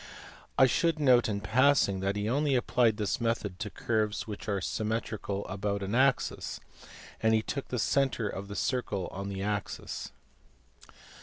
I 0.57 0.65
should 0.65 0.97
note 0.99 1.29
in 1.29 1.41
passing 1.41 1.99
that 1.99 2.15
he 2.15 2.27
only 2.27 2.55
applied 2.55 2.97
this 2.97 3.21
method 3.21 3.59
to 3.59 3.69
curves 3.69 4.25
which 4.25 4.49
are 4.49 4.59
symmetrical 4.59 5.45
about 5.45 5.83
an 5.83 5.93
axis, 5.93 6.59
and 7.21 7.35
he 7.35 7.43
took 7.43 7.67
the 7.67 7.77
centre 7.77 8.27
of 8.27 8.47
the 8.47 8.55
circle 8.55 9.09
on 9.11 9.29
the 9.29 9.43
axis. 9.43 10.11